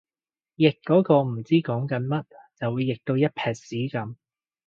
[0.57, 2.25] 譯嗰個唔知講緊乜
[2.59, 4.15] 就會譯到一坺屎噉